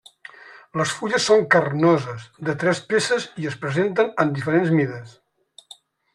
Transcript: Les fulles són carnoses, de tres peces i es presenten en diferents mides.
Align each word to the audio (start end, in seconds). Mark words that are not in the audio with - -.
Les 0.79 0.93
fulles 1.01 1.27
són 1.31 1.43
carnoses, 1.55 2.25
de 2.49 2.57
tres 2.65 2.81
peces 2.95 3.29
i 3.43 3.47
es 3.51 3.59
presenten 3.67 4.11
en 4.25 4.35
diferents 4.41 4.75
mides. 4.81 5.15